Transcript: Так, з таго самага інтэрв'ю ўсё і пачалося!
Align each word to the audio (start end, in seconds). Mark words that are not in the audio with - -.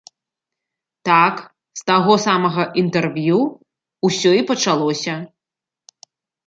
Так, 1.09 1.35
з 1.81 1.85
таго 1.91 2.13
самага 2.25 2.63
інтэрв'ю 2.85 3.39
ўсё 4.09 4.31
і 4.41 4.45
пачалося! 4.53 5.15